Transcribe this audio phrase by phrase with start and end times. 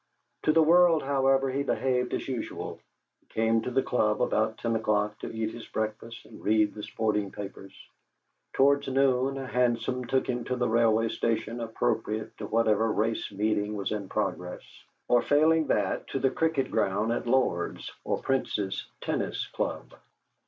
[0.41, 2.79] To the world, however, he behaved as usual.
[3.19, 6.81] He came to the club about ten o'clock to eat his breakfast and read the
[6.81, 7.71] sporting papers.
[8.53, 13.75] Towards noon a hansom took him to the railway station appropriate to whatever race meeting
[13.75, 14.63] was in progress,
[15.07, 19.93] or, failing that, to the cricket ground at Lord's, or Prince's Tennis Club.